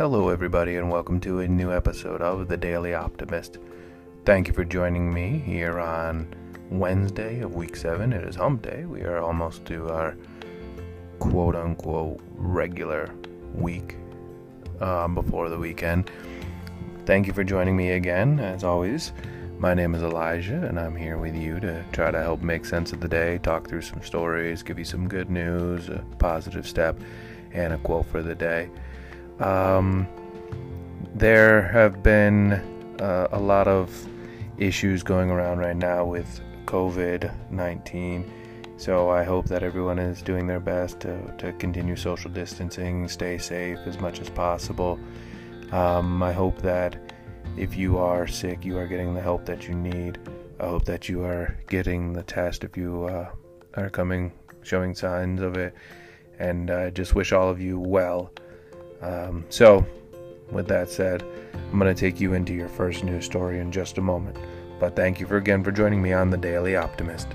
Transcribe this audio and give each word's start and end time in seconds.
Hello, 0.00 0.30
everybody, 0.30 0.76
and 0.76 0.90
welcome 0.90 1.20
to 1.20 1.40
a 1.40 1.46
new 1.46 1.70
episode 1.70 2.22
of 2.22 2.48
The 2.48 2.56
Daily 2.56 2.94
Optimist. 2.94 3.58
Thank 4.24 4.48
you 4.48 4.54
for 4.54 4.64
joining 4.64 5.12
me 5.12 5.36
here 5.36 5.78
on 5.78 6.34
Wednesday 6.70 7.40
of 7.40 7.54
week 7.54 7.76
seven. 7.76 8.14
It 8.14 8.24
is 8.26 8.34
hump 8.34 8.62
day. 8.62 8.86
We 8.86 9.02
are 9.02 9.18
almost 9.18 9.66
to 9.66 9.90
our 9.90 10.16
quote 11.18 11.54
unquote 11.54 12.18
regular 12.32 13.14
week 13.52 13.96
um, 14.80 15.14
before 15.14 15.50
the 15.50 15.58
weekend. 15.58 16.10
Thank 17.04 17.26
you 17.26 17.34
for 17.34 17.44
joining 17.44 17.76
me 17.76 17.90
again, 17.90 18.40
as 18.40 18.64
always. 18.64 19.12
My 19.58 19.74
name 19.74 19.94
is 19.94 20.02
Elijah, 20.02 20.64
and 20.66 20.80
I'm 20.80 20.96
here 20.96 21.18
with 21.18 21.36
you 21.36 21.60
to 21.60 21.84
try 21.92 22.10
to 22.10 22.22
help 22.22 22.40
make 22.40 22.64
sense 22.64 22.94
of 22.94 23.00
the 23.00 23.08
day, 23.08 23.36
talk 23.36 23.68
through 23.68 23.82
some 23.82 24.02
stories, 24.02 24.62
give 24.62 24.78
you 24.78 24.84
some 24.86 25.08
good 25.08 25.28
news, 25.28 25.90
a 25.90 26.02
positive 26.18 26.66
step, 26.66 26.98
and 27.52 27.74
a 27.74 27.78
quote 27.78 28.06
for 28.06 28.22
the 28.22 28.34
day. 28.34 28.70
Um, 29.40 30.06
there 31.14 31.62
have 31.68 32.02
been 32.02 32.52
uh, 33.00 33.28
a 33.32 33.40
lot 33.40 33.66
of 33.66 34.08
issues 34.58 35.02
going 35.02 35.30
around 35.30 35.58
right 35.58 35.76
now 35.76 36.04
with 36.04 36.40
COVID 36.66 37.50
19. 37.50 38.30
So 38.76 39.10
I 39.10 39.24
hope 39.24 39.46
that 39.46 39.62
everyone 39.62 39.98
is 39.98 40.22
doing 40.22 40.46
their 40.46 40.60
best 40.60 41.00
to, 41.00 41.34
to 41.36 41.52
continue 41.54 41.96
social 41.96 42.30
distancing, 42.30 43.08
stay 43.08 43.36
safe 43.36 43.78
as 43.84 43.98
much 43.98 44.20
as 44.20 44.30
possible. 44.30 44.98
Um, 45.72 46.22
I 46.22 46.32
hope 46.32 46.62
that 46.62 47.12
if 47.56 47.76
you 47.76 47.98
are 47.98 48.26
sick, 48.26 48.64
you 48.64 48.78
are 48.78 48.86
getting 48.86 49.14
the 49.14 49.20
help 49.20 49.44
that 49.46 49.68
you 49.68 49.74
need. 49.74 50.18
I 50.58 50.66
hope 50.66 50.84
that 50.86 51.08
you 51.08 51.24
are 51.24 51.58
getting 51.68 52.12
the 52.12 52.22
test 52.22 52.64
if 52.64 52.76
you 52.76 53.04
uh, 53.04 53.30
are 53.74 53.90
coming, 53.90 54.32
showing 54.62 54.94
signs 54.94 55.42
of 55.42 55.56
it. 55.56 55.74
And 56.38 56.70
I 56.70 56.90
just 56.90 57.14
wish 57.14 57.32
all 57.32 57.50
of 57.50 57.60
you 57.60 57.78
well. 57.78 58.32
Um, 59.02 59.44
so, 59.48 59.86
with 60.50 60.66
that 60.68 60.90
said, 60.90 61.22
I'm 61.54 61.78
going 61.78 61.94
to 61.94 61.98
take 61.98 62.20
you 62.20 62.34
into 62.34 62.52
your 62.52 62.68
first 62.68 63.04
news 63.04 63.24
story 63.24 63.60
in 63.60 63.72
just 63.72 63.98
a 63.98 64.02
moment. 64.02 64.36
But 64.78 64.96
thank 64.96 65.20
you 65.20 65.26
for 65.26 65.36
again 65.36 65.62
for 65.62 65.72
joining 65.72 66.02
me 66.02 66.12
on 66.12 66.30
the 66.30 66.36
Daily 66.36 66.76
Optimist. 66.76 67.28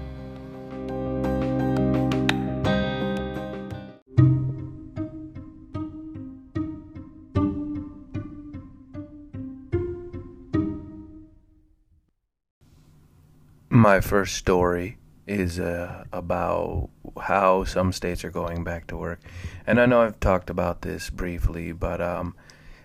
My 13.69 14.01
first 14.01 14.35
story 14.35 14.97
is 15.27 15.59
uh, 15.59 16.05
about 16.11 16.89
how 17.21 17.63
some 17.63 17.91
states 17.91 18.23
are 18.23 18.31
going 18.31 18.63
back 18.63 18.87
to 18.87 18.97
work. 18.97 19.19
And 19.65 19.79
I 19.79 19.85
know 19.85 20.01
I've 20.01 20.19
talked 20.19 20.49
about 20.49 20.81
this 20.81 21.09
briefly, 21.09 21.71
but 21.71 22.01
um, 22.01 22.35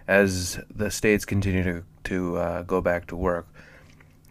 as 0.06 0.60
the 0.74 0.90
states 0.90 1.24
continue 1.24 1.62
to, 1.62 1.84
to 2.04 2.36
uh, 2.36 2.62
go 2.62 2.80
back 2.80 3.06
to 3.08 3.16
work, 3.16 3.46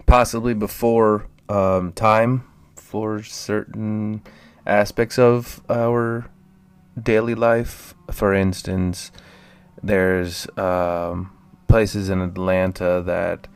possibly 0.06 0.53
before 0.53 1.28
um, 1.47 1.94
time 1.94 2.44
for 2.75 3.23
certain 3.23 4.22
aspects 4.66 5.19
of 5.19 5.61
our 5.69 6.30
daily 7.02 7.36
life. 7.36 7.94
For 8.11 8.34
instance, 8.34 9.11
there's 9.81 10.47
um, 10.58 11.31
places 11.67 12.09
in 12.09 12.22
Atlanta 12.22 13.02
that 13.06 13.47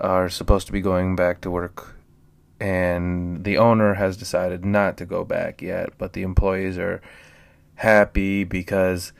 are 0.00 0.28
supposed 0.28 0.66
to 0.66 0.72
be 0.72 0.80
going 0.80 1.16
back 1.16 1.40
to 1.40 1.50
work 1.50 1.96
and 2.60 3.44
the 3.44 3.58
owner 3.58 3.94
has 3.94 4.16
decided 4.16 4.64
not 4.64 4.96
to 4.96 5.06
go 5.06 5.24
back 5.24 5.60
yet, 5.60 5.90
but 5.98 6.12
the 6.12 6.22
employees 6.22 6.78
are 6.78 7.02
happy 7.76 8.44
because 8.44 9.12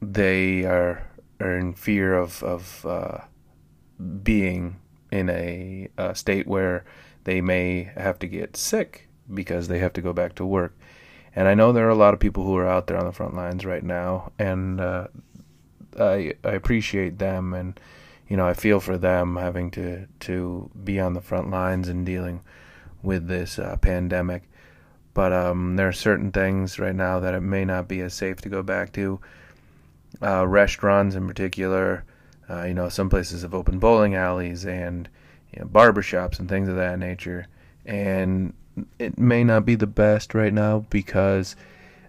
they 0.00 0.64
are 0.64 1.06
are 1.40 1.56
in 1.56 1.74
fear 1.74 2.14
of 2.14 2.42
of 2.42 2.86
uh, 2.86 3.18
being 4.22 4.76
in 5.10 5.28
a, 5.28 5.88
a, 5.96 6.14
state 6.14 6.46
where 6.46 6.84
they 7.24 7.40
may 7.40 7.84
have 7.96 8.18
to 8.18 8.26
get 8.26 8.56
sick 8.56 9.08
because 9.32 9.68
they 9.68 9.78
have 9.78 9.92
to 9.92 10.00
go 10.00 10.12
back 10.12 10.34
to 10.34 10.44
work. 10.44 10.76
And 11.36 11.46
I 11.46 11.54
know 11.54 11.72
there 11.72 11.86
are 11.86 11.90
a 11.90 11.94
lot 11.96 12.14
of 12.14 12.20
people 12.20 12.44
who 12.44 12.56
are 12.56 12.66
out 12.66 12.86
there 12.86 12.96
on 12.96 13.06
the 13.06 13.12
front 13.12 13.34
lines 13.34 13.64
right 13.64 13.82
now, 13.82 14.32
and 14.38 14.80
uh, 14.80 15.08
I 15.98 16.34
I 16.44 16.52
appreciate 16.52 17.18
them 17.18 17.52
and 17.52 17.78
you 18.28 18.36
know, 18.36 18.46
I 18.46 18.54
feel 18.54 18.80
for 18.80 18.96
them 18.96 19.36
having 19.36 19.70
to 19.72 20.06
to 20.20 20.70
be 20.82 20.98
on 20.98 21.14
the 21.14 21.20
front 21.20 21.50
lines 21.50 21.88
and 21.88 22.06
dealing 22.06 22.40
with 23.02 23.28
this 23.28 23.58
uh, 23.58 23.76
pandemic. 23.76 24.44
But 25.12 25.32
um, 25.32 25.76
there 25.76 25.88
are 25.88 25.92
certain 25.92 26.32
things 26.32 26.78
right 26.78 26.94
now 26.94 27.20
that 27.20 27.34
it 27.34 27.40
may 27.40 27.64
not 27.64 27.86
be 27.86 28.00
as 28.00 28.14
safe 28.14 28.40
to 28.42 28.48
go 28.48 28.62
back 28.62 28.92
to. 28.94 29.20
Uh, 30.22 30.46
restaurants, 30.46 31.14
in 31.14 31.26
particular, 31.26 32.04
uh, 32.48 32.64
you 32.64 32.74
know, 32.74 32.88
some 32.88 33.10
places 33.10 33.42
have 33.42 33.54
opened 33.54 33.80
bowling 33.80 34.14
alleys 34.14 34.64
and 34.64 35.08
you 35.52 35.60
know, 35.60 35.66
barbershops 35.66 36.38
and 36.38 36.48
things 36.48 36.68
of 36.68 36.76
that 36.76 36.98
nature. 36.98 37.46
And 37.84 38.54
it 38.98 39.18
may 39.18 39.44
not 39.44 39.64
be 39.64 39.74
the 39.74 39.86
best 39.86 40.34
right 40.34 40.52
now 40.52 40.86
because, 40.90 41.54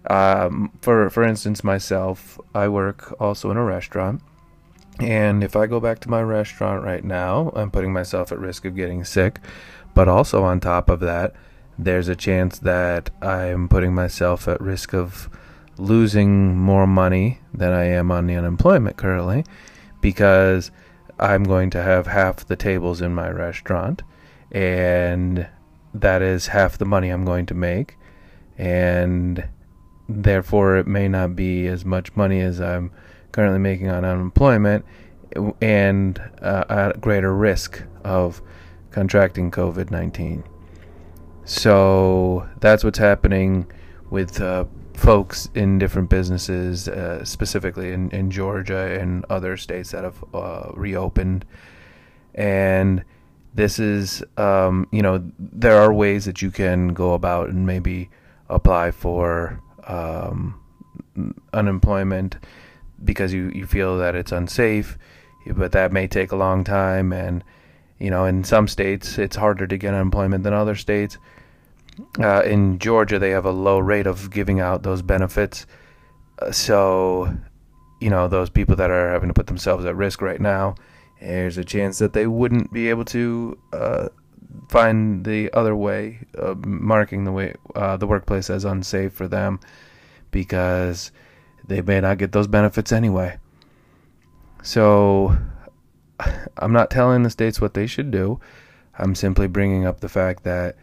um, 0.08 0.72
for 0.80 1.10
for 1.10 1.22
instance, 1.22 1.62
myself, 1.62 2.40
I 2.54 2.68
work 2.68 3.14
also 3.20 3.50
in 3.50 3.56
a 3.56 3.64
restaurant 3.64 4.22
and 5.00 5.44
if 5.44 5.56
I 5.56 5.66
go 5.66 5.80
back 5.80 6.00
to 6.00 6.10
my 6.10 6.22
restaurant 6.22 6.84
right 6.84 7.04
now, 7.04 7.52
I'm 7.54 7.70
putting 7.70 7.92
myself 7.92 8.32
at 8.32 8.38
risk 8.38 8.64
of 8.64 8.76
getting 8.76 9.04
sick. 9.04 9.40
But 9.94 10.08
also, 10.08 10.44
on 10.44 10.60
top 10.60 10.90
of 10.90 11.00
that, 11.00 11.34
there's 11.78 12.08
a 12.08 12.16
chance 12.16 12.58
that 12.60 13.10
I'm 13.22 13.68
putting 13.68 13.94
myself 13.94 14.48
at 14.48 14.60
risk 14.60 14.94
of 14.94 15.28
losing 15.78 16.56
more 16.56 16.86
money 16.86 17.40
than 17.52 17.72
I 17.72 17.84
am 17.84 18.10
on 18.10 18.26
the 18.26 18.34
unemployment 18.34 18.96
currently 18.96 19.44
because 20.00 20.70
I'm 21.18 21.44
going 21.44 21.70
to 21.70 21.82
have 21.82 22.06
half 22.06 22.46
the 22.46 22.56
tables 22.56 23.00
in 23.00 23.14
my 23.14 23.30
restaurant, 23.30 24.02
and 24.52 25.46
that 25.94 26.22
is 26.22 26.48
half 26.48 26.78
the 26.78 26.84
money 26.84 27.08
I'm 27.08 27.24
going 27.24 27.46
to 27.46 27.54
make. 27.54 27.96
And 28.58 29.46
therefore, 30.08 30.76
it 30.76 30.86
may 30.86 31.08
not 31.08 31.36
be 31.36 31.66
as 31.66 31.84
much 31.84 32.14
money 32.16 32.40
as 32.40 32.60
I'm 32.60 32.90
currently 33.36 33.58
making 33.58 33.90
on 33.90 34.02
unemployment 34.02 34.82
and 35.60 36.18
uh, 36.40 36.64
at 36.70 37.00
greater 37.02 37.36
risk 37.36 37.82
of 38.02 38.40
contracting 38.90 39.50
COVID 39.50 39.90
19. 39.90 40.42
So 41.44 42.48
that's 42.60 42.82
what's 42.82 42.98
happening 42.98 43.70
with 44.08 44.40
uh, 44.40 44.64
folks 44.94 45.50
in 45.54 45.78
different 45.78 46.08
businesses, 46.08 46.88
uh, 46.88 47.26
specifically 47.26 47.92
in, 47.92 48.10
in 48.10 48.30
Georgia 48.30 48.98
and 48.98 49.22
other 49.28 49.58
states 49.58 49.90
that 49.90 50.02
have 50.02 50.24
uh, 50.32 50.70
reopened. 50.72 51.44
And 52.34 53.04
this 53.52 53.78
is, 53.78 54.24
um, 54.38 54.88
you 54.90 55.02
know, 55.02 55.30
there 55.38 55.78
are 55.78 55.92
ways 55.92 56.24
that 56.24 56.40
you 56.40 56.50
can 56.50 56.88
go 56.88 57.12
about 57.12 57.50
and 57.50 57.66
maybe 57.66 58.08
apply 58.48 58.92
for 58.92 59.60
um, 59.86 60.58
unemployment 61.52 62.38
because 63.04 63.32
you, 63.32 63.50
you 63.54 63.66
feel 63.66 63.98
that 63.98 64.14
it's 64.14 64.32
unsafe, 64.32 64.98
but 65.46 65.72
that 65.72 65.92
may 65.92 66.06
take 66.06 66.32
a 66.32 66.36
long 66.36 66.64
time. 66.64 67.12
And, 67.12 67.44
you 67.98 68.10
know, 68.10 68.24
in 68.24 68.44
some 68.44 68.68
states, 68.68 69.18
it's 69.18 69.36
harder 69.36 69.66
to 69.66 69.76
get 69.76 69.94
unemployment 69.94 70.44
than 70.44 70.52
other 70.52 70.74
states. 70.74 71.18
Uh, 72.18 72.42
in 72.42 72.78
Georgia, 72.78 73.18
they 73.18 73.30
have 73.30 73.46
a 73.46 73.50
low 73.50 73.78
rate 73.78 74.06
of 74.06 74.30
giving 74.30 74.60
out 74.60 74.82
those 74.82 75.02
benefits. 75.02 75.66
Uh, 76.40 76.50
so, 76.50 77.34
you 78.00 78.10
know, 78.10 78.28
those 78.28 78.50
people 78.50 78.76
that 78.76 78.90
are 78.90 79.12
having 79.12 79.28
to 79.28 79.34
put 79.34 79.46
themselves 79.46 79.84
at 79.84 79.96
risk 79.96 80.20
right 80.20 80.40
now, 80.40 80.74
there's 81.20 81.56
a 81.56 81.64
chance 81.64 81.98
that 81.98 82.12
they 82.12 82.26
wouldn't 82.26 82.72
be 82.72 82.90
able 82.90 83.04
to 83.06 83.58
uh, 83.72 84.08
find 84.68 85.24
the 85.24 85.50
other 85.54 85.74
way, 85.74 86.18
marking 86.66 87.24
the 87.24 87.32
way 87.32 87.54
uh, 87.74 87.96
the 87.96 88.06
workplace 88.06 88.50
as 88.50 88.64
unsafe 88.64 89.12
for 89.12 89.26
them 89.26 89.58
because 90.30 91.12
they 91.68 91.82
may 91.82 92.00
not 92.00 92.18
get 92.18 92.32
those 92.32 92.46
benefits 92.46 92.92
anyway. 92.92 93.38
So 94.62 95.36
I'm 96.58 96.72
not 96.72 96.90
telling 96.90 97.22
the 97.22 97.30
states 97.30 97.60
what 97.60 97.74
they 97.74 97.86
should 97.86 98.10
do. 98.10 98.40
I'm 98.98 99.14
simply 99.14 99.46
bringing 99.46 99.86
up 99.86 100.00
the 100.00 100.08
fact 100.08 100.44
that 100.44 100.76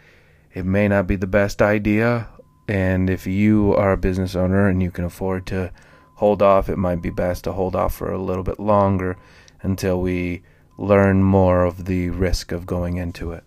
it 0.53 0.65
may 0.65 0.88
not 0.88 1.07
be 1.07 1.15
the 1.15 1.27
best 1.27 1.62
idea. 1.62 2.27
And 2.68 3.09
if 3.09 3.25
you 3.25 3.74
are 3.75 3.91
a 3.91 3.97
business 3.97 4.35
owner 4.35 4.68
and 4.68 4.81
you 4.81 4.91
can 4.91 5.03
afford 5.03 5.45
to 5.47 5.71
hold 6.15 6.41
off, 6.41 6.69
it 6.69 6.77
might 6.77 7.01
be 7.01 7.09
best 7.09 7.44
to 7.45 7.51
hold 7.51 7.75
off 7.75 7.95
for 7.95 8.12
a 8.12 8.21
little 8.21 8.44
bit 8.44 8.59
longer 8.59 9.18
until 9.62 10.00
we 10.00 10.44
learn 10.77 11.24
more 11.24 11.65
of 11.65 11.86
the 11.86 12.09
risk 12.09 12.51
of 12.51 12.65
going 12.65 12.97
into 12.97 13.31
it. 13.31 13.44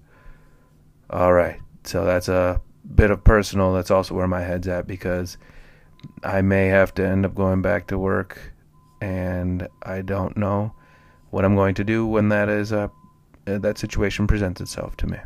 All 1.09 1.33
right. 1.33 1.61
So 1.85 2.05
that's 2.05 2.29
a 2.29 2.61
bit 2.95 3.11
of 3.11 3.25
personal. 3.25 3.73
That's 3.73 3.91
also 3.91 4.15
where 4.15 4.27
my 4.27 4.43
head's 4.43 4.69
at 4.69 4.87
because 4.87 5.39
I 6.23 6.43
may 6.43 6.67
have 6.69 6.95
to 6.95 7.07
end 7.07 7.25
up 7.27 7.35
going 7.35 7.63
back 7.63 7.87
to 7.89 7.99
work, 7.99 8.53
and 9.01 9.69
I 9.83 10.03
don't 10.03 10.37
know 10.37 10.73
what 11.31 11.45
I'm 11.45 11.55
going 11.55 11.75
to 11.75 11.85
do 11.85 12.07
when 12.07 12.29
that 12.31 12.49
is 12.49 12.73
uh, 12.73 12.89
that 13.45 13.79
situation 13.79 14.27
presents 14.27 14.61
itself 14.61 14.97
to 14.99 15.07
me. 15.07 15.19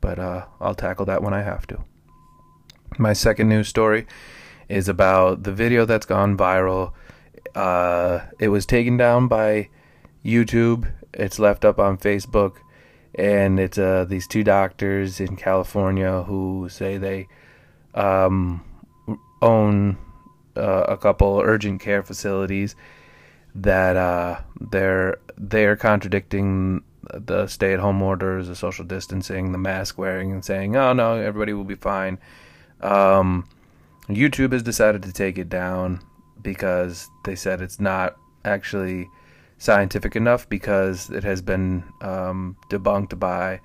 But 0.00 0.18
uh, 0.18 0.46
I'll 0.60 0.74
tackle 0.74 1.06
that 1.06 1.22
when 1.22 1.34
I 1.34 1.42
have 1.42 1.66
to. 1.68 1.84
My 2.98 3.12
second 3.12 3.48
news 3.48 3.68
story 3.68 4.06
is 4.68 4.88
about 4.88 5.42
the 5.42 5.52
video 5.52 5.84
that's 5.84 6.06
gone 6.06 6.36
viral 6.36 6.92
Uh, 7.54 8.20
it 8.38 8.48
was 8.48 8.66
taken 8.66 8.96
down 8.96 9.28
by 9.28 9.68
YouTube. 10.24 10.92
It's 11.14 11.38
left 11.38 11.64
up 11.64 11.78
on 11.78 11.98
Facebook, 11.98 12.56
and 13.14 13.58
it's 13.58 13.78
uh, 13.78 14.04
these 14.08 14.26
two 14.28 14.44
doctors 14.44 15.20
in 15.20 15.36
California 15.36 16.22
who 16.22 16.68
say 16.68 16.98
they 16.98 17.26
um, 17.94 18.62
own 19.42 19.96
uh, 20.56 20.84
a 20.88 20.96
couple 20.96 21.40
urgent 21.44 21.80
care 21.80 22.02
facilities 22.02 22.74
that 23.54 23.96
uh, 23.96 24.40
they're 24.60 25.18
they're 25.36 25.76
contradicting 25.76 26.82
the 27.14 27.46
stay-at-home 27.46 28.02
orders, 28.02 28.48
the 28.48 28.56
social 28.56 28.84
distancing, 28.84 29.52
the 29.52 29.58
mask 29.58 29.98
wearing, 29.98 30.32
and 30.32 30.44
saying, 30.44 30.76
"Oh 30.76 30.92
no, 30.92 31.14
everybody 31.14 31.52
will 31.52 31.64
be 31.64 31.74
fine." 31.74 32.18
Um, 32.80 33.48
YouTube 34.08 34.52
has 34.52 34.62
decided 34.62 35.02
to 35.02 35.12
take 35.12 35.38
it 35.38 35.48
down 35.48 36.00
because 36.42 37.08
they 37.24 37.34
said 37.34 37.60
it's 37.60 37.80
not 37.80 38.16
actually 38.44 39.08
scientific 39.58 40.14
enough 40.14 40.48
because 40.48 41.10
it 41.10 41.24
has 41.24 41.42
been 41.42 41.84
um, 42.00 42.56
debunked 42.70 43.18
by 43.18 43.60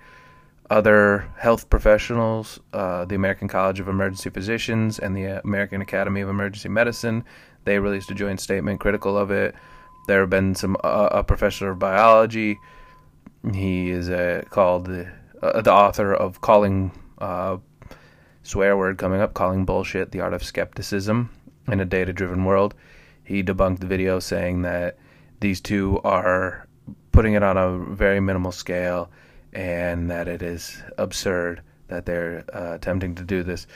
other 0.74 1.30
health 1.38 1.70
professionals, 1.70 2.60
uh, 2.74 3.06
the 3.06 3.14
American 3.14 3.48
College 3.48 3.80
of 3.80 3.88
Emergency 3.88 4.32
Physicians 4.32 4.98
and 4.98 5.16
the 5.16 5.40
American 5.44 5.82
Academy 5.82 6.22
of 6.22 6.30
Emergency 6.30 6.68
Medicine. 6.68 7.24
They 7.64 7.78
released 7.78 8.10
a 8.10 8.16
joint 8.16 8.42
statement 8.42 8.80
critical 8.80 9.16
of 9.16 9.30
it. 9.30 9.54
There 10.08 10.22
have 10.22 10.32
been 10.32 10.56
some 10.56 10.76
uh, 10.84 11.10
a 11.12 11.24
professor 11.24 11.70
of 11.70 11.78
biology. 11.78 12.58
He 13.54 13.92
is 13.92 14.10
uh, 14.10 14.46
called 14.50 14.88
the, 14.88 15.12
uh, 15.44 15.62
the 15.62 15.72
author 15.72 16.12
of 16.12 16.42
calling 16.42 16.92
uh, 17.20 17.58
swear 18.42 18.76
word 18.76 18.98
coming 18.98 19.22
up, 19.22 19.36
calling 19.36 19.66
bullshit 19.66 20.12
the 20.12 20.22
art 20.22 20.34
of 20.34 20.44
skepticism 20.44 21.30
in 21.68 21.82
a 21.82 21.86
data 21.86 22.12
driven 22.12 22.46
world. 22.46 22.74
He 23.24 23.44
debunked 23.44 23.80
the 23.80 23.86
video 23.86 24.20
saying 24.20 24.64
that 24.64 24.98
these 25.40 25.62
two 25.62 26.02
are 26.04 26.68
putting 27.12 27.34
it 27.34 27.44
on 27.44 27.58
a 27.58 27.78
very 27.94 28.20
minimal 28.20 28.52
scale 28.52 29.12
and 29.54 30.10
that 30.10 30.28
it 30.28 30.42
is 30.42 30.82
absurd 30.98 31.62
that 31.88 32.06
they're 32.06 32.44
uh, 32.54 32.76
attempting 32.76 33.16
to 33.16 33.24
do 33.24 33.44
this. 33.44 33.68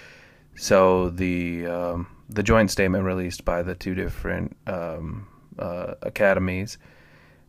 So 0.56 1.10
the 1.10 1.68
um, 1.68 2.08
the 2.30 2.44
joint 2.44 2.72
statement 2.72 3.04
released 3.04 3.46
by 3.46 3.62
the 3.62 3.76
two 3.76 3.94
different 3.96 4.58
um, 4.66 5.28
uh, 5.58 5.94
academies 6.02 6.78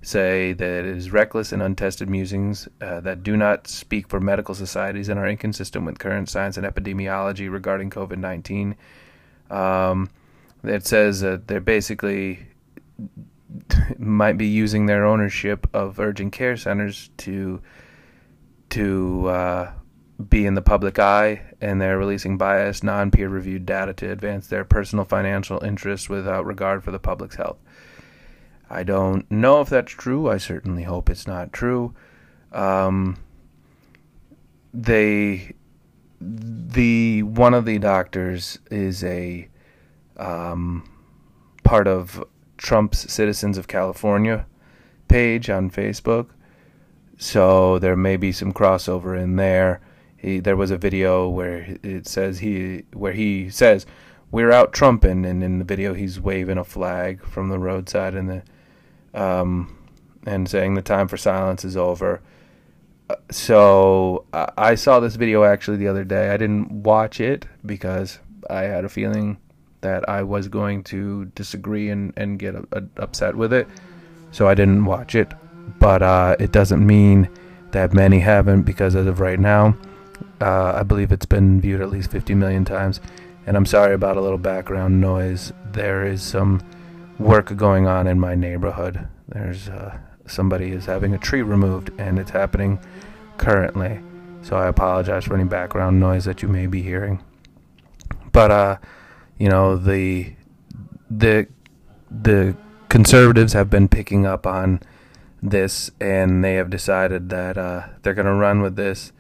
say 0.01 0.53
that 0.53 0.85
it 0.85 0.87
is 0.87 1.11
reckless 1.11 1.51
and 1.51 1.61
untested 1.61 2.09
musings 2.09 2.69
uh, 2.81 3.01
that 3.01 3.25
do 3.25 3.37
not 3.37 3.67
speak 3.67 4.09
for 4.09 4.21
medical 4.21 4.55
societies 4.55 5.09
and 5.09 5.19
are 5.19 5.27
inconsistent 5.27 5.85
with 5.85 5.99
current 5.99 6.29
science 6.29 6.57
and 6.57 6.65
epidemiology 6.65 7.51
regarding 7.51 7.91
COVID 7.91 8.19
nineteen. 8.19 8.77
Um, 9.51 10.11
it 10.63 10.87
says 10.87 11.21
that 11.21 11.49
they're 11.49 11.61
basically 11.61 12.47
might 13.99 14.37
be 14.37 14.47
using 14.47 14.87
their 14.87 15.05
ownership 15.05 15.67
of 15.73 15.99
urgent 15.99 16.33
care 16.33 16.57
centers 16.57 17.11
to 17.19 17.61
to 18.71 19.29
uh, 19.29 19.73
be 20.29 20.47
in 20.47 20.55
the 20.55 20.63
public 20.63 20.99
eye, 20.99 21.43
and 21.61 21.81
they're 21.81 21.99
releasing 21.99 22.37
biased, 22.37 22.83
non 22.83 23.11
peer 23.11 23.29
reviewed 23.29 23.67
data 23.67 23.93
to 23.95 24.11
advance 24.11 24.47
their 24.49 24.65
personal 24.65 25.05
financial 25.05 25.63
interests 25.63 26.09
without 26.09 26.45
regard 26.45 26.83
for 26.83 26.91
the 26.91 26.99
public's 26.99 27.37
health. 27.37 27.59
I 28.71 28.83
don't 28.83 29.31
know 29.31 29.61
if 29.61 29.69
that's 29.69 29.93
true. 29.93 30.29
I 30.29 30.37
certainly 30.37 30.83
hope 30.83 31.09
it's 31.09 31.27
not 31.27 31.53
true. 31.53 31.95
Um, 32.53 33.17
they, 34.75 35.55
the 36.21 37.23
one 37.23 37.55
of 37.55 37.65
the 37.65 37.79
doctors 37.79 38.59
is 38.71 39.03
a 39.05 39.49
um, 40.17 40.89
part 41.65 41.87
of 41.87 42.23
Trump's 42.59 43.11
Citizens 43.11 43.57
of 43.57 43.69
California 43.69 44.47
page 45.07 45.49
on 45.49 45.71
Facebook, 45.71 46.29
so 47.19 47.81
there 47.81 47.97
may 47.97 48.17
be 48.17 48.31
some 48.31 48.53
crossover 48.53 49.21
in 49.21 49.37
there. 49.37 49.81
He, 50.17 50.39
there 50.39 50.57
was 50.57 50.71
a 50.71 50.79
video 50.79 51.29
where 51.29 51.77
it 51.83 52.07
says 52.07 52.39
he 52.39 52.85
where 52.93 53.13
he 53.13 53.51
says 53.51 53.87
we're 54.31 54.53
out 54.53 54.73
trumping, 54.73 55.27
and 55.27 55.43
in 55.43 55.59
the 55.59 55.65
video 55.65 55.95
he's 55.95 56.21
waving 56.21 56.59
a 56.59 56.65
flag 56.65 57.25
from 57.25 57.49
the 57.49 57.59
roadside 57.59 58.15
and 58.15 58.31
the 58.31 59.21
um, 59.21 59.77
and 60.27 60.49
saying 60.49 60.75
the 60.75 60.83
time 60.83 61.09
for 61.09 61.17
silence 61.17 61.65
is 61.65 61.77
over. 61.77 62.21
Uh, 63.11 63.17
so 63.31 64.25
I 64.33 64.77
saw 64.77 65.01
this 65.01 65.17
video 65.17 65.43
actually 65.43 65.79
the 65.79 65.89
other 65.89 66.05
day. 66.05 66.31
I 66.31 66.37
didn't 66.37 66.71
watch 66.71 67.21
it 67.21 67.47
because 67.67 68.21
I 68.49 68.63
had 68.63 68.85
a 68.85 68.89
feeling 68.89 69.39
that 69.81 70.09
I 70.09 70.23
was 70.23 70.49
going 70.49 70.85
to 70.85 71.25
disagree 71.27 71.89
and, 71.89 72.13
and 72.17 72.39
get 72.39 72.55
a, 72.55 72.67
a, 72.73 72.83
upset 73.03 73.35
with 73.35 73.53
it. 73.53 73.67
So 74.31 74.47
I 74.47 74.55
didn't 74.55 74.85
watch 74.85 75.15
it 75.15 75.33
but 75.79 76.03
uh, 76.03 76.37
it 76.39 76.53
doesn't 76.53 76.85
mean 76.85 77.29
that 77.73 77.93
many 77.93 78.21
haven't 78.21 78.63
because 78.63 78.97
as 78.97 79.07
of 79.07 79.21
right 79.21 79.39
now, 79.39 79.77
uh, 80.41 80.73
I 80.73 80.83
believe 80.83 81.13
it's 81.13 81.27
been 81.27 81.61
viewed 81.61 81.81
at 81.81 81.91
least 81.91 82.11
50 82.11 82.35
million 82.35 82.65
times. 82.65 83.01
And 83.47 83.57
I'm 83.57 83.67
sorry 83.67 83.95
about 83.95 84.17
a 84.17 84.21
little 84.21 84.39
background 84.39 85.01
noise. 85.01 85.53
There 85.73 86.05
is 86.05 86.23
some 86.23 86.63
work 87.19 87.57
going 87.57 87.87
on 87.87 88.07
in 88.07 88.21
my 88.21 88.35
neighborhood. 88.35 89.09
There's 89.29 89.69
uh, 89.69 89.99
somebody 90.27 90.73
is 90.73 90.87
having 90.87 91.15
a 91.15 91.19
tree 91.19 91.43
removed, 91.43 91.91
and 91.99 92.19
it's 92.19 92.31
happening 92.31 92.79
currently. 93.37 94.01
So 94.43 94.57
I 94.57 94.69
apologize 94.69 95.25
for 95.25 95.35
any 95.35 95.45
background 95.45 95.99
noise 95.99 96.25
that 96.25 96.43
you 96.43 96.49
may 96.49 96.67
be 96.67 96.83
hearing. 96.83 97.23
But 98.33 98.51
uh, 98.51 98.77
you 99.39 99.49
know 99.49 99.77
the 99.77 100.33
the 101.11 101.47
the 102.11 102.57
conservatives 102.89 103.53
have 103.53 103.71
been 103.71 103.89
picking 103.89 104.27
up 104.27 104.47
on 104.47 104.81
this, 105.43 105.91
and 106.01 106.45
they 106.45 106.55
have 106.55 106.71
decided 106.71 107.31
that 107.31 107.57
uh, 107.57 107.87
they're 108.03 108.15
going 108.15 108.27
to 108.27 108.35
run 108.35 108.61
with 108.61 108.77
this 108.77 109.13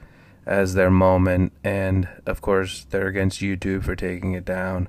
as 0.46 0.74
their 0.74 0.90
moment. 0.90 1.52
And 1.62 2.08
of 2.26 2.40
course, 2.40 2.86
they're 2.90 3.06
against 3.06 3.40
YouTube 3.40 3.84
for 3.84 3.94
taking 3.94 4.32
it 4.32 4.44
down 4.44 4.88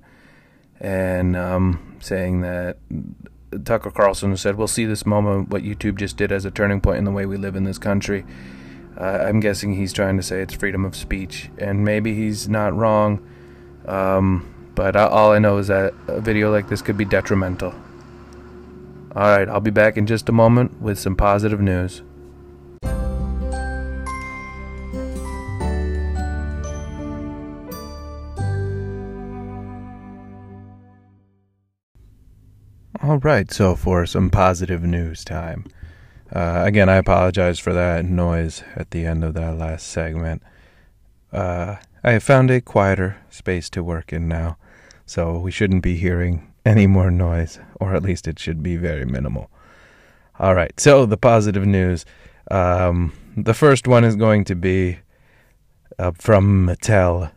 and 0.80 1.36
um, 1.36 1.98
saying 2.00 2.42
that 2.42 2.78
Tucker 3.66 3.92
Carlson 3.92 4.36
said, 4.38 4.56
"We'll 4.56 4.68
see 4.68 4.86
this 4.86 5.06
moment 5.06 5.50
what 5.50 5.64
YouTube 5.64 5.98
just 5.98 6.18
did 6.18 6.32
as 6.32 6.46
a 6.46 6.52
turning 6.52 6.82
point 6.82 7.00
in 7.00 7.06
the 7.06 7.12
way 7.12 7.26
we 7.26 7.38
live 7.38 7.56
in 7.56 7.64
this 7.64 7.78
country." 7.78 8.26
Uh, 8.98 9.26
I'm 9.28 9.40
guessing 9.40 9.76
he's 9.76 9.94
trying 9.94 10.18
to 10.18 10.24
say 10.24 10.42
it's 10.42 10.54
freedom 10.54 10.86
of 10.86 10.96
speech, 10.96 11.50
and 11.58 11.84
maybe 11.84 12.16
he's 12.16 12.50
not 12.50 12.76
wrong. 12.76 13.26
Um, 13.86 14.72
but 14.76 14.96
all 14.96 15.32
I 15.32 15.40
know 15.40 15.58
is 15.58 15.68
that 15.68 15.94
a 16.08 16.22
video 16.22 16.52
like 16.52 16.70
this 16.70 16.82
could 16.82 16.98
be 16.98 17.06
detrimental. 17.06 17.74
Alright, 19.16 19.50
I'll 19.50 19.60
be 19.60 19.72
back 19.72 19.98
in 19.98 20.06
just 20.06 20.30
a 20.30 20.32
moment 20.32 20.80
with 20.82 21.00
some 21.00 21.16
positive 21.16 21.60
news. 21.60 22.04
Alright, 33.04 33.52
so 33.52 33.76
for 33.76 34.06
some 34.06 34.30
positive 34.30 34.84
news 34.84 35.26
time. 35.26 35.66
Uh, 36.32 36.62
again, 36.64 36.88
I 36.88 36.98
apologize 36.98 37.58
for 37.58 37.74
that 37.74 38.06
noise 38.06 38.64
at 38.76 38.92
the 38.92 39.08
end 39.08 39.24
of 39.24 39.34
that 39.34 39.58
last 39.58 39.88
segment. 39.88 40.44
Uh, 41.34 41.78
I 42.04 42.12
have 42.12 42.24
found 42.24 42.52
a 42.52 42.62
quieter 42.62 43.18
space 43.32 43.72
to 43.72 43.84
work 43.84 44.14
in 44.14 44.28
now, 44.28 44.58
so 45.08 45.40
we 45.40 45.50
shouldn't 45.50 45.82
be 45.82 45.96
hearing 45.96 46.49
any 46.70 46.86
more 46.86 47.10
noise, 47.10 47.60
or 47.80 47.96
at 47.96 48.04
least 48.04 48.28
it 48.28 48.38
should 48.38 48.62
be 48.62 48.78
very 48.78 49.04
minimal. 49.04 49.50
All 50.38 50.54
right, 50.54 50.80
so 50.80 51.08
the 51.08 51.18
positive 51.18 51.66
news. 51.66 52.06
Um, 52.52 53.12
the 53.36 53.56
first 53.56 53.88
one 53.88 54.04
is 54.04 54.16
going 54.16 54.44
to 54.46 54.56
be 54.56 55.00
uh, 55.98 56.12
from 56.12 56.68
Mattel. 56.68 57.32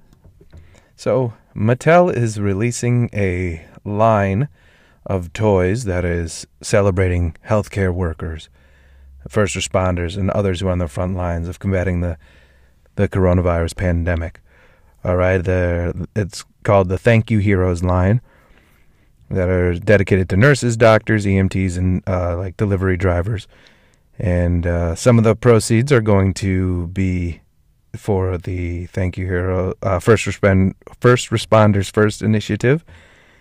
So, 0.97 1.33
Mattel 1.57 2.15
is 2.15 2.39
releasing 2.41 3.09
a 3.15 3.65
line 3.85 4.49
of 5.07 5.33
toys 5.33 5.85
that 5.85 6.05
is 6.05 6.47
celebrating 6.61 7.35
healthcare 7.49 7.93
workers, 7.93 8.51
first 9.29 9.57
responders, 9.57 10.19
and 10.19 10.31
others 10.31 10.61
who 10.61 10.69
are 10.69 10.73
on 10.73 10.79
the 10.79 10.89
front 10.89 11.17
lines 11.17 11.49
of 11.49 11.59
combating 11.59 12.03
the 12.03 12.19
the 12.97 13.09
coronavirus 13.09 13.75
pandemic. 13.77 14.41
All 15.03 15.17
right, 15.17 15.41
it's 16.15 16.45
called 16.63 16.91
the 16.91 16.99
Thank 16.99 17.31
You 17.31 17.39
Heroes 17.39 17.83
line 17.83 18.21
that 19.33 19.49
are 19.49 19.75
dedicated 19.79 20.29
to 20.29 20.37
nurses, 20.37 20.77
doctors, 20.77 21.25
EMTs, 21.25 21.77
and 21.79 22.03
uh, 22.07 22.37
like 22.37 22.57
delivery 22.57 22.97
drivers. 22.97 23.49
And 24.19 24.67
uh, 24.67 24.95
some 24.95 25.19
of 25.19 25.25
the 25.25 25.35
proceeds 25.35 25.91
are 25.91 26.01
going 26.01 26.35
to 26.35 26.89
be 26.89 27.41
for 27.97 28.39
the 28.39 28.87
Thank 28.87 29.17
You 29.17 29.27
Hero 29.27 29.75
uh, 29.83 29.99
First 29.99 30.27
Respond 30.27 30.75
First 31.01 31.31
Responders 31.31 31.93
First 31.93 32.23
initiative. 32.23 32.85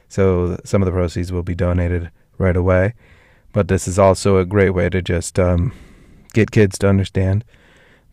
So 0.08 0.58
some 0.66 0.82
of 0.82 0.86
the 0.86 0.92
proceeds 0.92 1.32
will 1.32 1.44
be 1.44 1.56
donated 1.56 2.10
right 2.38 2.56
away. 2.56 2.94
But 3.54 3.68
this 3.68 3.88
is 3.88 4.00
also 4.00 4.38
a 4.38 4.46
great 4.46 4.72
way 4.72 4.90
to 4.90 5.02
just 5.02 5.38
um, 5.38 5.74
get 6.34 6.52
kids 6.52 6.78
to 6.80 6.90
understand 6.90 7.44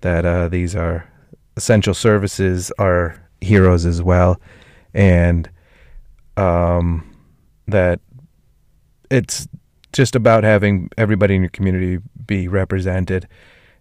that 0.00 0.24
uh, 0.24 0.48
these 0.48 0.74
are 0.74 1.08
essential 1.56 1.94
services, 1.94 2.72
are 2.78 3.20
heroes 3.40 3.86
as 3.86 4.02
well, 4.02 4.40
and 4.94 5.48
um, 6.36 7.08
that 7.68 8.00
it's 9.10 9.48
just 9.92 10.14
about 10.14 10.44
having 10.44 10.90
everybody 10.98 11.34
in 11.34 11.42
your 11.42 11.50
community 11.50 11.98
be 12.26 12.48
represented 12.48 13.26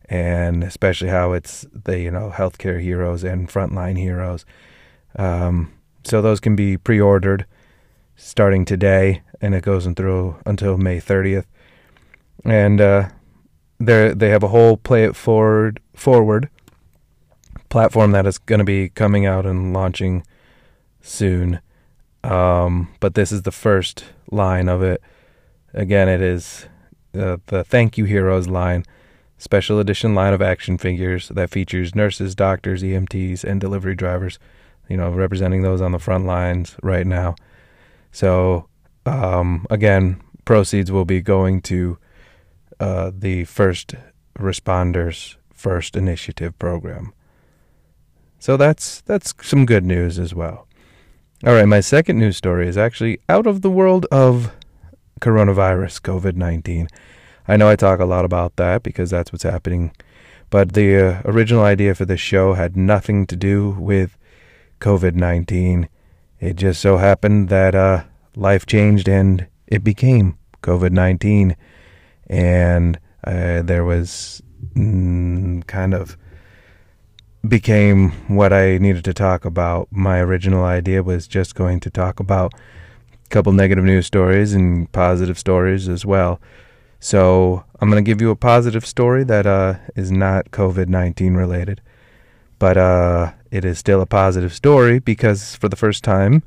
and 0.10 0.64
especially 0.64 1.10
how 1.10 1.34
it's 1.34 1.66
the 1.74 2.00
you 2.00 2.12
know 2.12 2.32
healthcare 2.34 2.82
heroes 2.82 3.24
and 3.24 3.50
frontline 3.50 3.98
heroes. 3.98 4.46
Um, 5.18 5.74
so 6.04 6.22
those 6.22 6.40
can 6.40 6.56
be 6.56 6.78
pre-ordered 6.78 7.46
starting 8.16 8.66
today, 8.66 9.22
and 9.42 9.54
it 9.54 9.64
goes 9.64 9.86
through 9.86 10.38
until 10.46 10.78
May 10.78 11.00
30th. 11.00 11.46
And 12.46 12.80
uh, 12.80 13.10
they 13.80 14.14
they 14.14 14.30
have 14.30 14.44
a 14.44 14.50
whole 14.50 14.78
play 14.78 15.04
it 15.04 15.16
forward 15.16 15.82
forward 15.94 16.50
platform 17.70 18.12
that 18.12 18.26
is 18.26 18.38
going 18.38 18.60
to 18.60 18.66
be 18.66 18.90
coming 18.90 19.26
out 19.26 19.46
and 19.46 19.74
launching 19.74 20.26
soon. 21.02 21.60
Um, 22.24 22.90
but 23.00 23.14
this 23.14 23.32
is 23.32 23.44
the 23.44 23.52
first 23.52 24.06
line 24.32 24.68
of 24.68 24.82
it. 24.82 25.02
Again, 25.74 26.10
it 26.10 26.22
is 26.22 26.68
uh, 27.18 27.38
the 27.48 27.64
Thank 27.64 27.98
You 27.98 28.06
Heroes 28.06 28.48
line 28.48 28.84
special 29.38 29.80
edition 29.80 30.16
line 30.16 30.34
of 30.34 30.42
action 30.42 30.78
figures 30.78 31.30
that 31.30 31.50
features 31.50 31.96
nurses, 31.96 32.36
doctors, 32.36 32.82
EMTs, 32.84 33.44
and 33.44 33.62
delivery 33.62 33.96
drivers, 33.96 34.40
you 34.90 34.98
know, 34.98 35.12
representing 35.12 35.62
those 35.62 35.82
on 35.82 35.92
the 35.92 36.00
front 36.00 36.26
lines 36.26 36.76
right 36.82 37.06
now. 37.06 37.36
So, 38.12 38.68
um, 39.06 39.66
again, 39.70 40.22
proceeds 40.46 40.92
will 40.92 41.06
be 41.06 41.22
going 41.22 41.62
to 41.62 41.98
uh, 42.80 43.12
the 43.16 43.46
First 43.46 43.96
Responders 44.38 45.36
First 45.54 45.96
Initiative 45.96 46.58
program. 46.60 47.14
So 48.40 48.58
that's 48.58 49.02
that's 49.02 49.34
some 49.42 49.66
good 49.66 49.84
news 49.84 50.20
as 50.20 50.34
well. 50.36 50.67
All 51.46 51.54
right, 51.54 51.68
my 51.68 51.82
second 51.82 52.18
news 52.18 52.36
story 52.36 52.68
is 52.68 52.80
actually 52.80 53.20
out 53.30 53.46
of 53.46 53.62
the 53.62 53.70
world 53.70 54.08
of 54.12 54.56
coronavirus, 55.22 56.02
COVID 56.02 56.36
19. 56.36 56.88
I 57.48 57.58
know 57.58 57.70
I 57.70 57.76
talk 57.76 58.00
a 58.00 58.06
lot 58.06 58.26
about 58.26 58.56
that 58.56 58.82
because 58.82 59.12
that's 59.12 59.32
what's 59.32 59.44
happening. 59.44 59.92
But 60.50 60.74
the 60.74 60.98
uh, 60.98 61.22
original 61.26 61.64
idea 61.64 61.94
for 61.94 62.06
this 62.06 62.20
show 62.20 62.54
had 62.54 62.76
nothing 62.76 63.28
to 63.28 63.36
do 63.36 63.70
with 63.78 64.18
COVID 64.80 65.14
19. 65.14 65.88
It 66.40 66.56
just 66.56 66.82
so 66.82 66.98
happened 66.98 67.50
that 67.50 67.76
uh, 67.76 68.06
life 68.36 68.66
changed 68.66 69.08
and 69.08 69.46
it 69.68 69.84
became 69.84 70.40
COVID 70.64 70.92
19. 70.92 71.56
And 72.32 73.00
uh, 73.24 73.62
there 73.62 73.86
was 73.86 74.42
mm, 74.74 75.68
kind 75.68 75.94
of 75.94 76.18
became 77.48 78.12
what 78.28 78.54
I 78.54 78.78
needed 78.78 79.04
to 79.06 79.14
talk 79.14 79.46
about. 79.46 79.88
My 79.92 80.20
original 80.20 80.64
idea 80.64 81.04
was 81.04 81.28
just 81.28 81.56
going 81.56 81.80
to 81.82 81.90
talk 81.90 82.20
about 82.20 82.54
a 82.54 83.30
couple 83.30 83.52
negative 83.54 83.84
news 83.84 84.06
stories 84.06 84.54
and 84.54 84.92
positive 84.92 85.38
stories 85.38 85.88
as 85.90 86.06
well. 86.06 86.40
So 87.00 87.64
I'm 87.80 87.90
going 87.90 88.04
to 88.04 88.10
give 88.10 88.22
you 88.22 88.32
a 88.32 88.36
positive 88.36 88.86
story 88.86 89.24
that 89.26 89.46
uh, 89.46 89.76
is 89.96 90.12
not 90.12 90.52
COVID 90.52 90.88
19 90.88 91.36
related, 91.36 91.82
but 92.60 92.78
uh, 92.78 93.34
it 93.52 93.66
is 93.66 93.78
still 93.78 94.02
a 94.02 94.06
positive 94.06 94.54
story 94.54 95.00
because 95.00 95.56
for 95.56 95.70
the 95.70 95.76
first 95.76 96.04
time, 96.04 96.44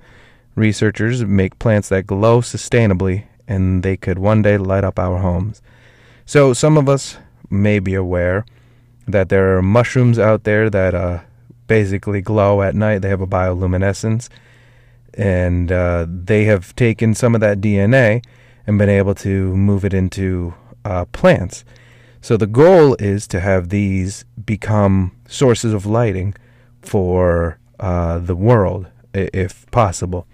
researchers 0.54 1.24
make 1.24 1.58
plants 1.58 1.88
that 1.88 2.06
glow 2.06 2.40
sustainably 2.40 3.24
and 3.46 3.82
they 3.82 3.96
could 3.96 4.18
one 4.18 4.42
day 4.42 4.58
light 4.58 4.84
up 4.84 4.98
our 4.98 5.18
homes. 5.18 5.62
So 6.26 6.52
some 6.52 6.76
of 6.76 6.88
us 6.88 7.18
may 7.48 7.78
be 7.78 7.94
aware 7.94 8.44
that 9.06 9.28
there 9.28 9.56
are 9.56 9.62
mushrooms 9.62 10.18
out 10.18 10.44
there 10.44 10.70
that 10.70 10.94
uh, 10.94 11.20
basically 11.66 12.20
glow 12.20 12.62
at 12.62 12.74
night. 12.74 12.98
They 12.98 13.08
have 13.08 13.20
a 13.20 13.26
bioluminescence, 13.26 14.28
and 15.14 15.70
uh, 15.70 16.06
they 16.08 16.44
have 16.44 16.74
taken 16.76 17.14
some 17.14 17.34
of 17.34 17.40
that 17.40 17.60
DNA 17.60 18.24
and 18.66 18.78
been 18.78 18.88
able 18.88 19.14
to 19.16 19.56
move 19.56 19.84
it 19.84 19.94
into 19.94 20.54
uh, 20.84 21.04
plants. 21.06 21.64
So 22.20 22.36
the 22.36 22.46
goal 22.46 22.94
is 22.98 23.26
to 23.28 23.40
have 23.40 23.70
these 23.70 24.24
become 24.44 25.12
sources 25.26 25.72
of 25.72 25.86
lighting 25.86 26.34
for 26.82 27.58
uh, 27.78 28.18
the 28.18 28.36
world, 28.36 28.88
if 29.14 29.70
possible. 29.70 30.26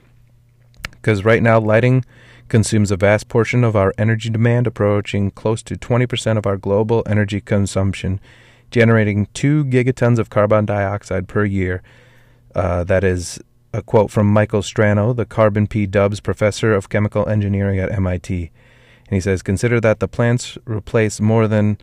Because 0.91 1.25
right 1.25 1.43
now, 1.43 1.61
lighting 1.61 2.05
consumes 2.49 2.91
a 2.91 2.97
vast 2.97 3.29
portion 3.29 3.63
of 3.63 3.77
our 3.77 3.95
energy 3.99 4.31
demand, 4.31 4.67
approaching 4.67 5.31
close 5.31 5.63
to 5.63 5.77
20% 5.77 6.37
of 6.37 6.47
our 6.47 6.57
global 6.57 7.03
energy 7.07 7.41
consumption, 7.41 8.21
generating 8.71 9.27
2 9.35 9.67
gigatons 9.67 10.19
of 10.19 10.31
carbon 10.31 10.67
dioxide 10.67 11.29
per 11.29 11.45
year. 11.45 11.83
Uh, 12.55 12.85
that 12.85 13.05
is 13.05 13.39
a 13.73 13.83
quote 13.83 14.11
from 14.11 14.33
Michael 14.33 14.63
Strano, 14.63 15.15
the 15.15 15.27
Carbon 15.27 15.67
P. 15.67 15.87
Dubbs 15.87 16.21
professor 16.21 16.75
of 16.75 16.89
chemical 16.89 17.29
engineering 17.29 17.79
at 17.79 17.93
MIT. 17.93 18.51
And 19.09 19.15
he 19.15 19.21
says, 19.21 19.43
Consider 19.43 19.81
that 19.81 20.01
the 20.01 20.09
plants 20.09 20.57
replace 20.65 21.21
more 21.21 21.47
than 21.47 21.79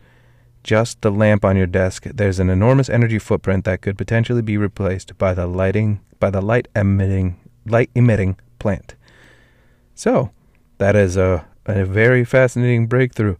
just 0.64 1.02
the 1.02 1.10
lamp 1.12 1.44
on 1.44 1.56
your 1.56 1.66
desk. 1.66 2.04
There's 2.04 2.40
an 2.40 2.50
enormous 2.50 2.88
energy 2.88 3.18
footprint 3.18 3.64
that 3.64 3.82
could 3.82 3.96
potentially 3.96 4.42
be 4.42 4.56
replaced 4.56 5.16
by 5.18 5.34
the 5.34 5.46
lighting 5.46 6.00
by 6.18 6.30
the 6.30 6.40
light 6.40 6.68
emitting 6.74 7.38
light 7.66 7.90
emitting 7.94 8.36
plant. 8.58 8.96
So 9.94 10.30
that 10.78 10.96
is 10.96 11.16
a, 11.16 11.46
a 11.66 11.84
very 11.84 12.24
fascinating 12.24 12.86
breakthrough. 12.86 13.36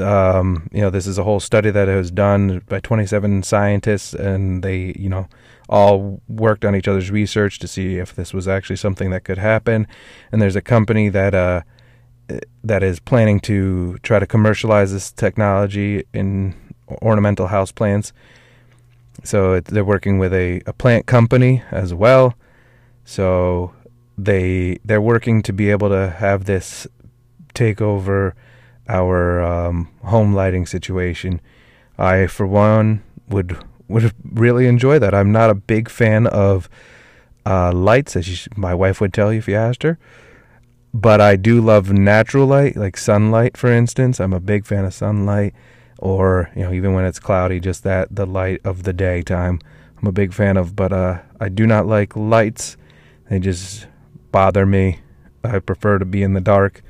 Um, 0.00 0.68
you 0.72 0.80
know, 0.80 0.90
this 0.90 1.06
is 1.06 1.18
a 1.18 1.24
whole 1.24 1.40
study 1.40 1.70
that 1.70 1.88
was 1.88 2.10
done 2.10 2.62
by 2.68 2.80
27 2.80 3.42
scientists, 3.42 4.14
and 4.14 4.62
they, 4.62 4.94
you 4.98 5.08
know, 5.08 5.28
all 5.68 6.20
worked 6.28 6.64
on 6.64 6.76
each 6.76 6.88
other's 6.88 7.10
research 7.10 7.58
to 7.58 7.68
see 7.68 7.96
if 7.96 8.14
this 8.14 8.34
was 8.34 8.46
actually 8.46 8.76
something 8.76 9.10
that 9.10 9.24
could 9.24 9.38
happen. 9.38 9.86
And 10.30 10.42
there's 10.42 10.56
a 10.56 10.62
company 10.62 11.08
that 11.08 11.34
uh, 11.34 11.62
that 12.62 12.82
is 12.82 13.00
planning 13.00 13.40
to 13.40 13.98
try 14.02 14.18
to 14.18 14.26
commercialize 14.26 14.92
this 14.92 15.10
technology 15.12 16.04
in 16.12 16.54
ornamental 17.02 17.48
house 17.48 17.72
plants. 17.72 18.12
So 19.22 19.54
it, 19.54 19.66
they're 19.66 19.84
working 19.84 20.18
with 20.18 20.32
a, 20.32 20.62
a 20.66 20.72
plant 20.72 21.06
company 21.06 21.62
as 21.70 21.94
well. 21.94 22.34
So 23.04 23.72
they 24.16 24.78
they're 24.84 25.00
working 25.00 25.42
to 25.42 25.52
be 25.52 25.70
able 25.70 25.88
to 25.88 26.10
have 26.10 26.44
this 26.44 26.86
take 27.52 27.80
over 27.80 28.34
our 28.88 29.42
um, 29.42 29.88
home 30.02 30.34
lighting 30.34 30.66
situation. 30.66 31.40
I, 31.98 32.26
for 32.26 32.46
one, 32.46 33.02
would 33.28 33.56
would 33.88 34.12
really 34.32 34.66
enjoy 34.66 34.98
that. 34.98 35.14
I'm 35.14 35.32
not 35.32 35.50
a 35.50 35.54
big 35.54 35.88
fan 35.88 36.26
of 36.26 36.68
uh, 37.46 37.72
lights, 37.72 38.16
as 38.16 38.48
my 38.56 38.74
wife 38.74 39.00
would 39.00 39.12
tell 39.12 39.32
you 39.32 39.38
if 39.38 39.48
you 39.48 39.54
asked 39.54 39.82
her. 39.82 39.98
But 40.92 41.20
I 41.20 41.36
do 41.36 41.60
love 41.60 41.92
natural 41.92 42.46
light, 42.46 42.76
like 42.76 42.96
sunlight, 42.96 43.56
for 43.56 43.70
instance. 43.70 44.20
I'm 44.20 44.32
a 44.32 44.40
big 44.40 44.64
fan 44.64 44.84
of 44.84 44.94
sunlight, 44.94 45.54
or 45.98 46.50
you 46.54 46.62
know, 46.62 46.72
even 46.72 46.92
when 46.92 47.04
it's 47.04 47.18
cloudy, 47.18 47.60
just 47.60 47.82
that 47.82 48.14
the 48.14 48.26
light 48.26 48.60
of 48.64 48.84
the 48.84 48.92
daytime. 48.92 49.60
I'm 49.98 50.06
a 50.06 50.12
big 50.12 50.32
fan 50.32 50.56
of, 50.56 50.76
but 50.76 50.92
uh, 50.92 51.20
I 51.40 51.48
do 51.48 51.66
not 51.66 51.86
like 51.86 52.14
lights. 52.14 52.76
They 53.28 53.38
just 53.38 53.86
bother 54.30 54.66
me. 54.66 55.00
I 55.42 55.58
prefer 55.58 55.98
to 55.98 56.04
be 56.04 56.22
in 56.22 56.34
the 56.34 56.40
dark. 56.40 56.82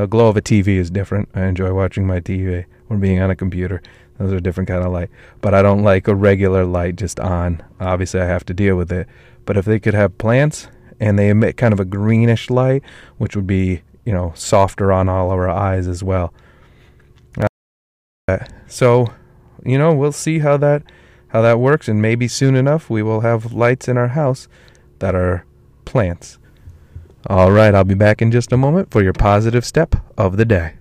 The 0.00 0.06
glow 0.06 0.28
of 0.28 0.36
a 0.38 0.40
TV 0.40 0.78
is 0.78 0.90
different. 0.90 1.28
I 1.34 1.44
enjoy 1.44 1.74
watching 1.74 2.06
my 2.06 2.20
TV 2.20 2.64
or 2.88 2.96
being 2.96 3.20
on 3.20 3.30
a 3.30 3.36
computer. 3.36 3.82
Those 4.16 4.32
are 4.32 4.40
different 4.40 4.66
kind 4.66 4.82
of 4.82 4.90
light. 4.90 5.10
But 5.42 5.52
I 5.52 5.60
don't 5.60 5.82
like 5.82 6.08
a 6.08 6.14
regular 6.14 6.64
light 6.64 6.96
just 6.96 7.20
on. 7.20 7.62
Obviously, 7.80 8.18
I 8.18 8.24
have 8.24 8.46
to 8.46 8.54
deal 8.54 8.76
with 8.76 8.90
it. 8.90 9.06
But 9.44 9.58
if 9.58 9.66
they 9.66 9.78
could 9.78 9.92
have 9.92 10.16
plants 10.16 10.68
and 11.00 11.18
they 11.18 11.28
emit 11.28 11.58
kind 11.58 11.74
of 11.74 11.80
a 11.80 11.84
greenish 11.84 12.48
light, 12.48 12.82
which 13.18 13.36
would 13.36 13.46
be, 13.46 13.82
you 14.06 14.14
know, 14.14 14.32
softer 14.34 14.90
on 14.90 15.10
all 15.10 15.30
of 15.30 15.38
our 15.38 15.50
eyes 15.50 15.86
as 15.86 16.02
well. 16.02 16.32
Uh, 18.26 18.38
so, 18.66 19.12
you 19.66 19.76
know, 19.76 19.92
we'll 19.92 20.12
see 20.12 20.38
how 20.38 20.56
that 20.56 20.82
how 21.28 21.42
that 21.42 21.60
works 21.60 21.88
and 21.88 22.00
maybe 22.00 22.26
soon 22.26 22.56
enough 22.56 22.88
we 22.88 23.02
will 23.02 23.20
have 23.20 23.52
lights 23.52 23.86
in 23.86 23.98
our 23.98 24.08
house 24.08 24.48
that 25.00 25.14
are 25.14 25.44
plants. 25.84 26.38
All 27.26 27.52
right, 27.52 27.74
I'll 27.74 27.84
be 27.84 27.94
back 27.94 28.22
in 28.22 28.30
just 28.30 28.52
a 28.52 28.56
moment 28.56 28.90
for 28.90 29.02
your 29.02 29.12
positive 29.12 29.64
step 29.64 29.94
of 30.16 30.36
the 30.38 30.44
day. 30.46 30.74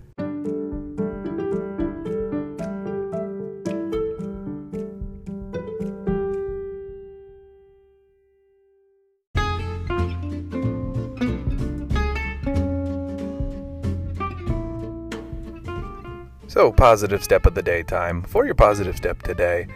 So, 16.48 16.72
positive 16.72 17.24
step 17.24 17.46
of 17.46 17.54
the 17.54 17.62
day 17.62 17.84
time. 17.84 18.24
For 18.24 18.46
your 18.46 18.56
positive 18.56 18.96
step 18.96 19.22
today, 19.22 19.68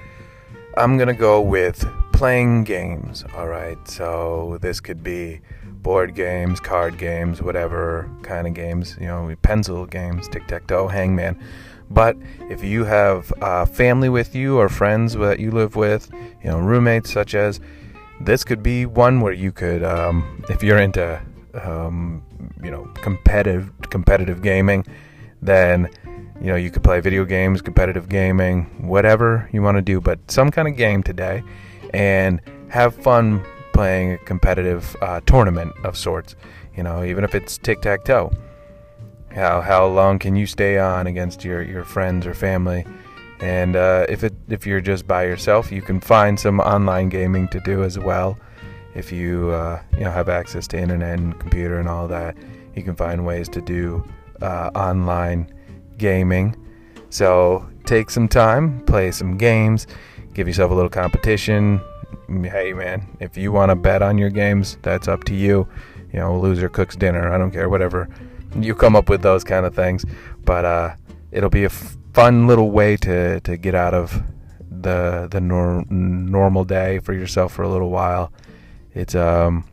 I'm 0.76 0.98
going 0.98 1.08
to 1.08 1.14
go 1.14 1.40
with 1.40 1.86
playing 2.24 2.64
games. 2.64 3.26
All 3.36 3.50
right. 3.50 3.78
So, 3.86 4.58
this 4.62 4.80
could 4.80 5.04
be 5.04 5.42
board 5.82 6.16
games, 6.16 6.62
card 6.62 6.98
games, 6.98 7.42
whatever 7.42 8.10
kind 8.22 8.48
of 8.48 8.54
games, 8.54 8.96
you 8.98 9.08
know, 9.08 9.36
pencil 9.42 9.86
games, 9.86 10.30
tic 10.30 10.48
tac 10.48 10.66
toe, 10.68 10.88
hangman. 10.88 11.38
But 11.90 12.16
if 12.50 12.64
you 12.64 12.86
have 12.86 13.34
uh, 13.42 13.66
family 13.66 14.08
with 14.08 14.34
you 14.36 14.58
or 14.58 14.70
friends 14.70 15.16
that 15.16 15.42
you 15.42 15.52
live 15.52 15.76
with, 15.76 16.10
you 16.42 16.50
know, 16.50 16.60
roommates 16.60 17.12
such 17.12 17.36
as, 17.36 17.60
this 18.22 18.46
could 18.46 18.64
be 18.64 18.86
one 18.86 19.20
where 19.20 19.34
you 19.34 19.52
could, 19.52 19.84
um, 19.84 20.46
if 20.48 20.64
you're 20.64 20.80
into 20.80 21.22
um, 21.62 22.24
you 22.64 22.72
know, 22.72 22.86
competitive 23.02 23.70
competitive 23.90 24.42
gaming, 24.42 24.86
then 25.42 25.90
you 26.40 26.48
know 26.48 26.56
you 26.56 26.72
could 26.72 26.86
play 26.86 27.02
video 27.02 27.26
games, 27.26 27.62
competitive 27.62 28.08
gaming, 28.08 28.64
whatever 28.80 29.50
you 29.52 29.62
want 29.62 29.76
to 29.76 29.82
do, 29.82 30.00
but 30.00 30.20
some 30.32 30.50
kind 30.52 30.70
of 30.70 30.78
game 30.78 31.04
today, 31.04 31.44
and 31.94 32.42
have 32.70 32.96
fun 32.96 33.46
playing 33.74 34.14
a 34.14 34.18
competitive 34.20 34.96
uh, 35.02 35.20
tournament 35.26 35.74
of 35.84 35.98
sorts. 35.98 36.36
You 36.76 36.84
know, 36.84 37.04
even 37.04 37.24
if 37.24 37.36
it's 37.36 37.58
tic 37.58 37.82
tac 37.82 38.04
toe. 38.04 38.32
How 39.32 39.62
how 39.62 39.88
long 39.88 40.20
can 40.20 40.36
you 40.36 40.46
stay 40.46 40.78
on 40.78 41.08
against 41.08 41.44
your, 41.44 41.64
your 41.64 41.84
friends 41.84 42.28
or 42.28 42.34
family? 42.36 42.86
And 43.40 43.76
uh, 43.76 44.06
if 44.08 44.24
it 44.24 44.34
if 44.48 44.66
you're 44.68 44.82
just 44.82 45.08
by 45.08 45.26
yourself, 45.26 45.72
you 45.72 45.82
can 45.82 46.00
find 46.00 46.40
some 46.40 46.60
online 46.60 47.10
gaming 47.10 47.48
to 47.50 47.60
do 47.62 47.84
as 47.84 47.98
well. 47.98 48.38
If 48.96 49.12
you 49.12 49.50
uh, 49.50 49.82
you 49.94 50.02
know 50.02 50.12
have 50.12 50.30
access 50.30 50.68
to 50.70 50.80
internet 50.80 51.20
and 51.20 51.38
computer 51.40 51.80
and 51.80 51.90
all 51.90 52.08
that, 52.10 52.38
you 52.76 52.84
can 52.84 52.96
find 52.96 53.26
ways 53.26 53.50
to 53.50 53.62
do 53.62 54.06
uh, 54.42 54.70
online 54.76 55.52
gaming. 55.98 56.56
So 57.10 57.68
take 57.86 58.10
some 58.10 58.28
time, 58.28 58.86
play 58.86 59.12
some 59.12 59.38
games, 59.38 59.88
give 60.34 60.48
yourself 60.48 60.72
a 60.72 60.74
little 60.74 60.90
competition. 60.90 61.82
Hey 62.28 62.74
man, 62.74 63.18
if 63.20 63.38
you 63.38 63.52
want 63.52 63.70
to 63.70 63.76
bet 63.76 64.02
on 64.02 64.18
your 64.18 64.30
games, 64.30 64.78
that's 64.82 65.08
up 65.08 65.24
to 65.26 65.36
you. 65.36 65.68
You 66.12 66.20
know, 66.20 66.40
loser 66.40 66.70
cooks 66.70 66.96
dinner. 66.96 67.32
I 67.34 67.38
don't 67.38 67.52
care, 67.52 67.70
whatever. 67.70 68.08
You 68.56 68.76
come 68.76 68.96
up 68.96 69.10
with 69.10 69.22
those 69.22 69.44
kind 69.44 69.66
of 69.66 69.76
things, 69.76 70.06
but 70.46 70.64
uh, 70.64 70.96
it'll 71.32 71.50
be 71.50 71.64
a 71.64 71.68
f- 71.68 71.98
fun 72.14 72.46
little 72.46 72.70
way 72.70 72.98
to, 72.98 73.40
to 73.42 73.58
get 73.58 73.74
out 73.74 73.94
of 73.94 74.22
the 74.70 75.28
the 75.32 75.42
nor- 75.42 75.86
normal 75.90 76.64
day 76.66 77.00
for 77.00 77.14
yourself 77.14 77.54
for 77.54 77.64
a 77.64 77.70
little 77.70 77.90
while. 77.90 78.32
It's 78.94 79.16
um 79.16 79.66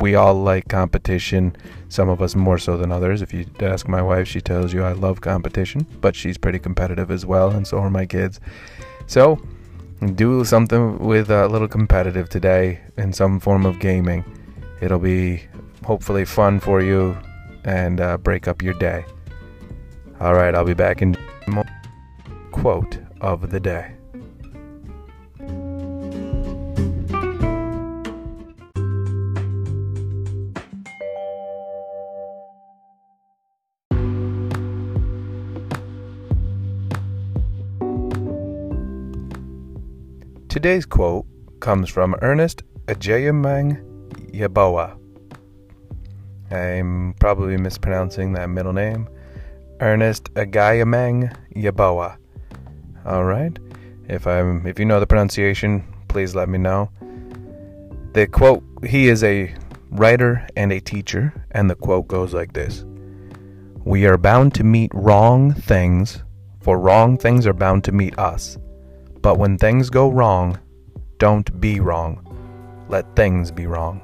we 0.00 0.14
all 0.14 0.34
like 0.34 0.68
competition. 0.68 1.56
Some 1.88 2.08
of 2.08 2.20
us 2.22 2.34
more 2.34 2.58
so 2.58 2.76
than 2.76 2.90
others. 2.92 3.22
If 3.22 3.32
you 3.32 3.46
ask 3.60 3.88
my 3.88 4.02
wife, 4.02 4.28
she 4.28 4.40
tells 4.40 4.72
you 4.72 4.82
I 4.82 4.92
love 4.92 5.20
competition, 5.20 5.86
but 6.00 6.16
she's 6.16 6.38
pretty 6.38 6.58
competitive 6.58 7.10
as 7.10 7.24
well, 7.24 7.50
and 7.50 7.66
so 7.66 7.78
are 7.78 7.90
my 7.90 8.06
kids. 8.06 8.40
So 9.06 9.40
do 10.14 10.44
something 10.44 10.98
with 10.98 11.30
a 11.30 11.48
little 11.48 11.68
competitive 11.68 12.28
today 12.28 12.80
in 12.96 13.12
some 13.12 13.40
form 13.40 13.66
of 13.66 13.80
gaming. 13.80 14.24
It'll 14.80 14.98
be 14.98 15.42
hopefully 15.84 16.24
fun 16.24 16.60
for 16.60 16.80
you 16.80 17.16
and 17.64 18.00
uh, 18.00 18.16
break 18.18 18.46
up 18.46 18.62
your 18.62 18.74
day. 18.74 19.04
All 20.20 20.34
right, 20.34 20.54
I'll 20.54 20.64
be 20.64 20.74
back 20.74 21.02
in 21.02 21.16
quote 22.52 22.98
of 23.20 23.50
the 23.50 23.60
day. 23.60 23.97
Today's 40.58 40.86
quote 40.86 41.24
comes 41.60 41.88
from 41.88 42.16
Ernest 42.20 42.64
Ajayamang 42.86 43.80
Yeboah. 44.32 44.98
I'm 46.50 47.14
probably 47.20 47.56
mispronouncing 47.56 48.32
that 48.32 48.50
middle 48.50 48.72
name. 48.72 49.08
Ernest 49.78 50.34
Agayamang 50.34 51.32
Yeboah. 51.54 52.16
All 53.06 53.22
right. 53.22 53.56
If 54.08 54.26
I'm 54.26 54.66
if 54.66 54.80
you 54.80 54.84
know 54.84 54.98
the 54.98 55.06
pronunciation, 55.06 55.84
please 56.08 56.34
let 56.34 56.48
me 56.48 56.58
know. 56.58 56.90
The 58.14 58.26
quote 58.26 58.64
he 58.84 59.06
is 59.06 59.22
a 59.22 59.54
writer 59.92 60.44
and 60.56 60.72
a 60.72 60.80
teacher 60.80 61.32
and 61.52 61.70
the 61.70 61.76
quote 61.76 62.08
goes 62.08 62.34
like 62.34 62.54
this. 62.54 62.84
We 63.84 64.06
are 64.06 64.18
bound 64.18 64.54
to 64.56 64.64
meet 64.64 64.90
wrong 64.92 65.54
things, 65.54 66.24
for 66.62 66.80
wrong 66.80 67.16
things 67.16 67.46
are 67.46 67.52
bound 67.52 67.84
to 67.84 67.92
meet 67.92 68.18
us. 68.18 68.58
But 69.28 69.38
when 69.38 69.58
things 69.58 69.90
go 69.90 70.08
wrong, 70.10 70.58
don't 71.18 71.60
be 71.60 71.80
wrong. 71.80 72.24
Let 72.88 73.14
things 73.14 73.50
be 73.50 73.66
wrong. 73.66 74.00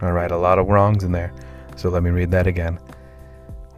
All 0.00 0.12
right, 0.12 0.30
a 0.30 0.36
lot 0.36 0.60
of 0.60 0.68
wrongs 0.68 1.02
in 1.02 1.10
there. 1.10 1.32
So 1.74 1.88
let 1.88 2.04
me 2.04 2.10
read 2.10 2.30
that 2.30 2.46
again. 2.46 2.78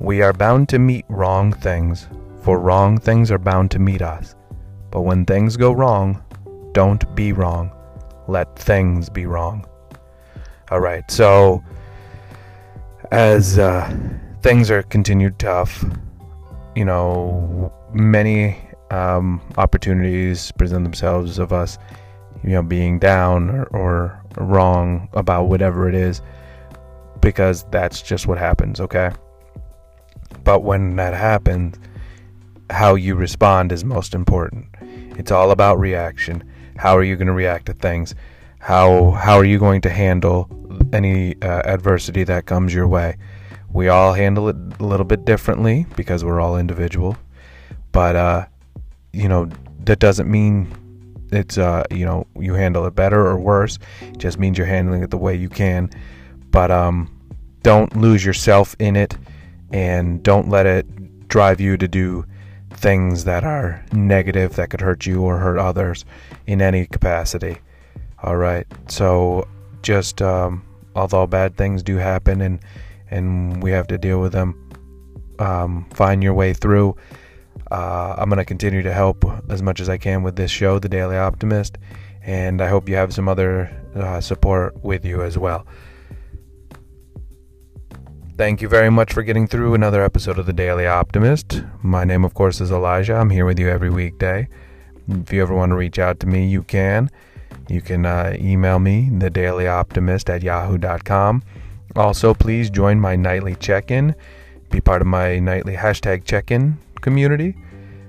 We 0.01 0.21
are 0.21 0.35
bound 0.35 0.69
to 0.69 0.79
meet 0.79 1.07
wrong 1.09 1.51
things, 1.51 2.09
for 2.43 2.59
wrong 2.59 2.99
things 2.99 3.31
are 3.31 3.39
bound 3.39 3.71
to 3.71 3.79
meet 3.79 4.03
us. 4.03 4.35
But 4.91 5.01
when 5.01 5.25
things 5.25 5.57
go 5.57 5.73
wrong, 5.73 6.23
don't 6.73 7.15
be 7.15 7.33
wrong. 7.33 7.73
Let 8.27 8.55
things 8.59 9.09
be 9.09 9.25
wrong. 9.25 9.67
All 10.71 10.81
right, 10.81 11.11
so 11.11 11.65
as 13.13 13.59
uh, 13.59 13.91
things 14.43 14.71
are 14.71 14.83
continued 14.83 15.39
tough, 15.39 15.87
you 16.77 16.85
know, 16.85 17.73
many 17.95 18.68
um, 18.91 19.41
opportunities 19.57 20.53
present 20.53 20.85
themselves 20.85 21.39
of 21.39 21.53
us, 21.53 21.79
you 22.43 22.51
know, 22.51 22.63
being 22.63 22.99
down 22.99 23.51
or, 23.51 23.65
or 23.67 24.25
wrong 24.37 25.09
about 25.13 25.45
whatever 25.45 25.89
it 25.89 25.95
is, 25.95 26.23
because 27.21 27.65
that's 27.71 28.03
just 28.03 28.27
what 28.27 28.39
happens, 28.39 28.81
okay? 28.81 29.11
But 30.45 30.63
when 30.63 30.97
that 30.97 31.15
happens, 31.15 31.77
how 32.71 32.95
you 32.95 33.15
respond 33.15 33.73
is 33.73 33.85
most 33.85 34.15
important. 34.15 34.67
It's 35.19 35.33
all 35.33 35.51
about 35.51 35.79
reaction. 35.79 36.45
How 36.77 36.97
are 36.97 37.03
you 37.03 37.17
going 37.17 37.27
to 37.27 37.33
react 37.33 37.67
to 37.67 37.73
things? 37.73 38.15
How 38.61 39.13
how 39.13 39.37
are 39.39 39.45
you 39.45 39.59
going 39.59 39.81
to 39.83 39.91
handle 39.91 40.49
any 40.93 41.35
uh, 41.43 41.63
adversity 41.65 42.25
that 42.25 42.47
comes 42.47 42.75
your 42.75 42.87
way? 42.87 43.17
We 43.73 43.89
all 43.89 44.13
handle 44.13 44.49
it 44.49 44.57
a 44.79 44.85
little 44.85 45.07
bit 45.07 45.25
differently 45.25 45.87
because 45.97 46.25
we're 46.25 46.41
all 46.41 46.57
individual. 46.57 47.17
But 47.93 48.17
uh, 48.17 48.47
you 49.13 49.29
know, 49.29 49.49
that 49.85 49.99
doesn't 49.99 50.31
mean 50.31 50.73
it's 51.31 51.59
uh, 51.59 51.85
you 51.91 52.05
know, 52.05 52.27
you 52.39 52.55
handle 52.55 52.87
it 52.87 52.95
better 52.95 53.27
or 53.27 53.39
worse. 53.39 53.79
It 54.01 54.19
just 54.19 54.39
means 54.39 54.57
you're 54.59 54.67
handling 54.67 55.03
it 55.03 55.11
the 55.11 55.19
way 55.19 55.35
you 55.35 55.49
can. 55.49 55.91
But 56.51 56.71
um 56.71 57.15
don't 57.63 57.97
lose 57.97 58.25
yourself 58.25 58.75
in 58.79 58.97
it 58.97 59.17
and 59.71 60.23
don't 60.23 60.49
let 60.49 60.67
it 60.67 61.29
drive 61.29 61.61
you 61.61 61.77
to 61.77 61.89
do 61.89 62.25
things 62.71 63.25
that 63.25 63.45
are 63.45 63.85
negative 63.93 64.57
that 64.57 64.71
could 64.71 64.81
hurt 64.81 65.05
you 65.05 65.23
or 65.23 65.39
hurt 65.39 65.59
others 65.59 66.05
in 66.47 66.63
any 66.63 66.87
capacity. 66.87 67.59
All 68.23 68.37
right. 68.37 68.67
So 68.89 69.47
just 69.83 70.23
um, 70.23 70.65
although 70.95 71.27
bad 71.27 71.57
things 71.57 71.83
do 71.83 71.97
happen 71.97 72.41
and 72.41 72.61
and 73.11 73.63
we 73.63 73.71
have 73.71 73.87
to 73.89 73.99
deal 73.99 74.21
with 74.21 74.33
them, 74.33 74.71
um, 75.39 75.87
find 75.95 76.23
your 76.23 76.35
way 76.35 76.53
through. 76.53 76.97
Uh, 77.71 78.15
I'm 78.17 78.29
going 78.29 78.39
to 78.39 78.45
continue 78.45 78.83
to 78.83 78.93
help 78.93 79.25
as 79.51 79.63
much 79.63 79.81
as 79.81 79.89
I 79.89 79.99
can 79.99 80.23
with 80.23 80.37
this 80.37 80.51
show, 80.51 80.79
The 80.79 80.89
Daily 80.89 81.17
Optimist, 81.17 81.79
and 82.23 82.61
I 82.61 82.69
hope 82.69 82.89
you 82.89 82.97
have 82.97 83.13
some 83.13 83.29
other 83.29 83.71
uh, 83.95 84.21
support 84.21 84.83
with 84.83 85.05
you 85.05 85.23
as 85.23 85.37
well. 85.37 85.67
Thank 88.37 88.63
you 88.63 88.69
very 88.69 88.91
much 88.91 89.13
for 89.13 89.23
getting 89.23 89.49
through 89.49 89.75
another 89.75 90.03
episode 90.03 90.39
of 90.39 90.47
The 90.47 90.53
Daily 90.53 90.87
Optimist. 90.87 91.63
My 91.83 92.05
name, 92.05 92.25
of 92.25 92.35
course, 92.35 92.61
is 92.61 92.71
Elijah. 92.71 93.17
I'm 93.17 93.31
here 93.31 93.45
with 93.45 93.59
you 93.59 93.69
every 93.69 93.91
weekday. 93.91 94.49
If 95.09 95.33
you 95.33 95.43
ever 95.43 95.55
want 95.55 95.71
to 95.71 95.77
reach 95.77 95.99
out 95.99 96.21
to 96.21 96.27
me, 96.27 96.47
you 96.47 96.63
can. 96.63 97.11
You 97.69 97.81
can 97.81 98.07
uh, 98.07 98.37
email 98.39 98.79
me, 98.79 99.11
thedailyoptimist 99.11 100.33
at 100.33 100.43
yahoo.com. 100.43 101.43
Also, 101.97 102.33
please 102.33 102.71
join 102.71 103.01
my 103.01 103.17
nightly 103.17 103.57
check 103.57 103.91
in. 103.91 104.15
Be 104.71 104.81
part 104.81 105.03
of 105.03 105.09
my 105.09 105.39
nightly 105.39 105.75
hashtag 105.75 106.25
check 106.25 106.51
in 106.51 106.79
community. 107.01 107.57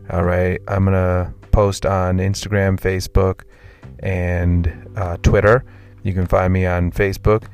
All 0.10 0.24
right, 0.24 0.60
I'm 0.68 0.86
gonna 0.86 1.34
post 1.52 1.86
on 1.86 2.18
Instagram, 2.18 2.80
Facebook, 2.80 3.44
and 4.00 4.72
uh, 4.96 5.18
Twitter. 5.18 5.64
You 6.04 6.14
can 6.14 6.26
find 6.26 6.54
me 6.54 6.66
on 6.66 6.92
Facebook 6.92 7.46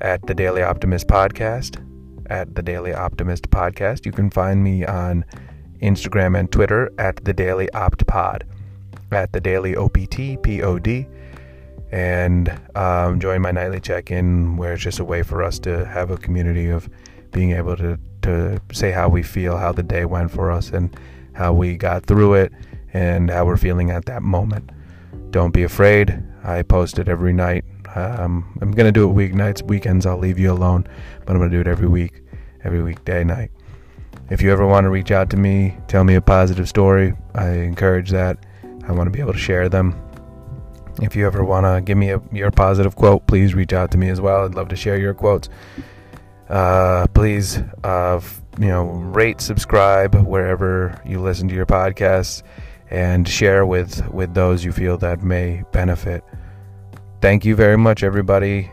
at 0.00 0.26
the 0.26 0.34
Daily 0.34 0.62
Optimist 0.62 1.06
Podcast. 1.08 1.84
At 2.30 2.54
the 2.54 2.62
Daily 2.62 2.94
Optimist 2.94 3.50
Podcast. 3.50 4.06
You 4.06 4.12
can 4.12 4.30
find 4.30 4.62
me 4.62 4.84
on 4.84 5.24
Instagram 5.82 6.38
and 6.38 6.50
Twitter 6.50 6.92
at 6.98 7.24
the 7.24 7.32
Daily 7.32 7.70
Opt 7.72 8.06
Pod. 8.06 8.44
At 9.10 9.32
the 9.32 9.40
Daily 9.40 9.74
OPT 9.74 10.40
POD. 10.42 11.06
And 11.90 12.60
um, 12.76 13.18
join 13.18 13.42
my 13.42 13.50
nightly 13.50 13.80
check 13.80 14.12
in, 14.12 14.56
where 14.56 14.74
it's 14.74 14.82
just 14.82 15.00
a 15.00 15.04
way 15.04 15.24
for 15.24 15.42
us 15.42 15.58
to 15.60 15.84
have 15.86 16.12
a 16.12 16.16
community 16.16 16.68
of 16.68 16.88
being 17.32 17.50
able 17.50 17.76
to 17.76 17.98
to 18.22 18.60
say 18.72 18.90
how 18.90 19.08
we 19.08 19.22
feel, 19.22 19.56
how 19.56 19.72
the 19.72 19.82
day 19.82 20.04
went 20.04 20.30
for 20.30 20.50
us, 20.50 20.70
and 20.70 20.94
how 21.32 21.52
we 21.52 21.76
got 21.76 22.06
through 22.06 22.34
it, 22.34 22.52
and 22.92 23.30
how 23.30 23.44
we're 23.44 23.56
feeling 23.56 23.90
at 23.90 24.06
that 24.06 24.22
moment. 24.22 24.70
Don't 25.30 25.52
be 25.52 25.62
afraid. 25.62 26.22
I 26.42 26.62
post 26.62 26.98
it 26.98 27.08
every 27.08 27.32
night. 27.32 27.64
Um, 27.94 28.58
I'm 28.60 28.72
gonna 28.72 28.92
do 28.92 29.08
it 29.08 29.14
weeknights, 29.14 29.62
weekends. 29.62 30.06
I'll 30.06 30.18
leave 30.18 30.38
you 30.38 30.52
alone, 30.52 30.86
but 31.24 31.34
I'm 31.34 31.38
gonna 31.38 31.50
do 31.50 31.60
it 31.60 31.66
every 31.66 31.88
week, 31.88 32.22
every 32.64 32.82
weekday 32.82 33.24
night. 33.24 33.50
If 34.30 34.42
you 34.42 34.52
ever 34.52 34.64
want 34.64 34.84
to 34.84 34.90
reach 34.90 35.10
out 35.10 35.28
to 35.30 35.36
me, 35.36 35.76
tell 35.88 36.04
me 36.04 36.14
a 36.14 36.20
positive 36.20 36.68
story. 36.68 37.14
I 37.34 37.48
encourage 37.48 38.10
that. 38.10 38.38
I 38.86 38.92
want 38.92 39.08
to 39.08 39.10
be 39.10 39.20
able 39.20 39.32
to 39.32 39.38
share 39.38 39.68
them. 39.68 40.00
If 41.02 41.16
you 41.16 41.26
ever 41.26 41.44
want 41.44 41.66
to 41.66 41.80
give 41.80 41.98
me 41.98 42.10
a, 42.10 42.20
your 42.32 42.50
positive 42.52 42.94
quote, 42.94 43.26
please 43.26 43.54
reach 43.54 43.72
out 43.72 43.90
to 43.90 43.98
me 43.98 44.08
as 44.08 44.20
well. 44.20 44.44
I'd 44.44 44.54
love 44.54 44.68
to 44.68 44.76
share 44.76 44.98
your 44.98 45.14
quotes. 45.14 45.48
Uh, 46.50 47.06
please, 47.14 47.58
uh, 47.84 48.20
you 48.58 48.66
know, 48.66 48.84
rate, 48.84 49.40
subscribe 49.40 50.14
wherever 50.16 51.00
you 51.06 51.20
listen 51.20 51.48
to 51.48 51.54
your 51.54 51.66
podcasts, 51.66 52.42
and 52.90 53.28
share 53.28 53.64
with 53.64 54.06
with 54.10 54.34
those 54.34 54.64
you 54.64 54.72
feel 54.72 54.98
that 54.98 55.22
may 55.22 55.62
benefit. 55.70 56.24
Thank 57.20 57.44
you 57.44 57.54
very 57.54 57.78
much, 57.78 58.02
everybody. 58.02 58.70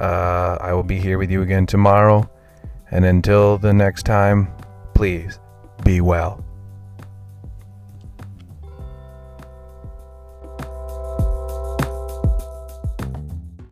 Uh, 0.00 0.56
I 0.60 0.72
will 0.72 0.84
be 0.84 0.98
here 0.98 1.18
with 1.18 1.30
you 1.30 1.42
again 1.42 1.66
tomorrow. 1.66 2.30
And 2.90 3.04
until 3.04 3.58
the 3.58 3.72
next 3.72 4.04
time, 4.04 4.48
please 4.94 5.40
be 5.84 6.00
well. 6.00 6.45